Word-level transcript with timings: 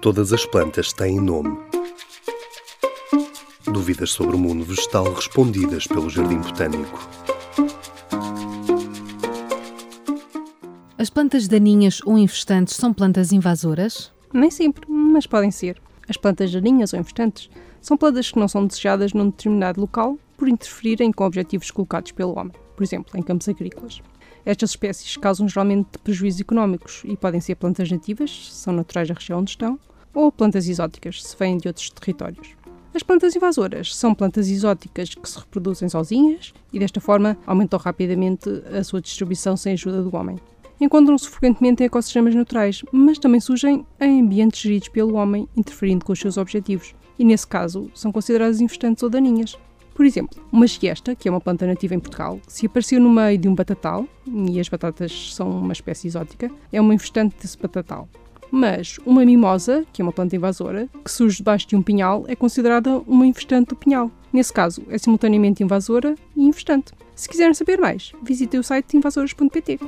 Todas 0.00 0.32
as 0.32 0.46
plantas 0.46 0.92
têm 0.92 1.20
nome. 1.20 1.58
Dúvidas 3.64 4.12
sobre 4.12 4.36
o 4.36 4.38
mundo 4.38 4.64
vegetal 4.64 5.12
respondidas 5.12 5.88
pelo 5.88 6.08
Jardim 6.08 6.38
Botânico. 6.38 7.08
As 10.96 11.10
plantas 11.10 11.48
daninhas 11.48 12.00
ou 12.04 12.16
infestantes 12.16 12.76
são 12.76 12.94
plantas 12.94 13.32
invasoras? 13.32 14.12
Nem 14.32 14.52
sempre, 14.52 14.88
mas 14.88 15.26
podem 15.26 15.50
ser. 15.50 15.82
As 16.08 16.16
plantas 16.16 16.52
daninhas 16.52 16.92
ou 16.92 17.00
infestantes 17.00 17.50
são 17.80 17.96
plantas 17.96 18.30
que 18.30 18.38
não 18.38 18.46
são 18.46 18.64
desejadas 18.64 19.12
num 19.12 19.30
determinado 19.30 19.80
local 19.80 20.16
por 20.36 20.48
interferirem 20.48 21.10
com 21.10 21.24
objetivos 21.24 21.72
colocados 21.72 22.12
pelo 22.12 22.38
homem, 22.38 22.52
por 22.76 22.84
exemplo, 22.84 23.18
em 23.18 23.22
campos 23.22 23.48
agrícolas. 23.48 24.00
Estas 24.48 24.70
espécies 24.70 25.14
causam 25.18 25.46
geralmente 25.46 25.98
prejuízos 26.02 26.40
económicos 26.40 27.02
e 27.04 27.14
podem 27.18 27.38
ser 27.38 27.56
plantas 27.56 27.90
nativas, 27.90 28.30
se 28.30 28.62
são 28.62 28.72
naturais 28.72 29.06
da 29.06 29.12
região 29.12 29.40
onde 29.40 29.50
estão, 29.50 29.78
ou 30.14 30.32
plantas 30.32 30.66
exóticas, 30.66 31.22
se 31.22 31.36
vêm 31.36 31.58
de 31.58 31.68
outros 31.68 31.90
territórios. 31.90 32.56
As 32.94 33.02
plantas 33.02 33.36
invasoras 33.36 33.94
são 33.94 34.14
plantas 34.14 34.48
exóticas 34.48 35.14
que 35.14 35.28
se 35.28 35.38
reproduzem 35.38 35.90
sozinhas 35.90 36.54
e, 36.72 36.78
desta 36.78 36.98
forma, 36.98 37.36
aumentam 37.46 37.78
rapidamente 37.78 38.48
a 38.74 38.82
sua 38.82 39.02
distribuição 39.02 39.54
sem 39.54 39.74
ajuda 39.74 40.02
do 40.02 40.16
homem. 40.16 40.38
Encontram-se 40.80 41.28
frequentemente 41.28 41.82
em 41.82 41.86
ecossistemas 41.86 42.34
naturais, 42.34 42.82
mas 42.90 43.18
também 43.18 43.40
surgem 43.40 43.84
em 44.00 44.22
ambientes 44.22 44.62
geridos 44.62 44.88
pelo 44.88 45.16
homem, 45.16 45.46
interferindo 45.54 46.06
com 46.06 46.14
os 46.14 46.20
seus 46.20 46.38
objetivos, 46.38 46.94
e, 47.18 47.24
nesse 47.24 47.46
caso, 47.46 47.90
são 47.94 48.10
consideradas 48.10 48.62
infestantes 48.62 49.02
ou 49.02 49.10
daninhas. 49.10 49.58
Por 49.98 50.06
exemplo, 50.06 50.40
uma 50.52 50.64
giesta, 50.64 51.16
que 51.16 51.26
é 51.26 51.30
uma 51.30 51.40
planta 51.40 51.66
nativa 51.66 51.92
em 51.92 51.98
Portugal, 51.98 52.38
se 52.46 52.66
apareceu 52.66 53.00
no 53.00 53.10
meio 53.10 53.36
de 53.36 53.48
um 53.48 53.54
batatal, 53.56 54.06
e 54.24 54.60
as 54.60 54.68
batatas 54.68 55.34
são 55.34 55.50
uma 55.50 55.72
espécie 55.72 56.06
exótica, 56.06 56.48
é 56.72 56.80
uma 56.80 56.94
infestante 56.94 57.34
desse 57.42 57.58
batatal. 57.58 58.08
Mas 58.48 58.98
uma 59.04 59.24
mimosa, 59.24 59.84
que 59.92 60.00
é 60.00 60.04
uma 60.04 60.12
planta 60.12 60.36
invasora, 60.36 60.88
que 61.04 61.10
surge 61.10 61.38
debaixo 61.38 61.66
de 61.66 61.74
um 61.74 61.82
pinhal, 61.82 62.24
é 62.28 62.36
considerada 62.36 62.98
uma 63.08 63.26
infestante 63.26 63.70
do 63.70 63.76
pinhal. 63.76 64.08
Nesse 64.32 64.52
caso, 64.52 64.84
é 64.88 64.96
simultaneamente 64.98 65.64
invasora 65.64 66.14
e 66.36 66.44
infestante. 66.44 66.92
Se 67.16 67.28
quiserem 67.28 67.52
saber 67.52 67.80
mais, 67.80 68.12
visitem 68.22 68.60
o 68.60 68.62
site 68.62 68.96
invasoras.pt. 68.96 69.80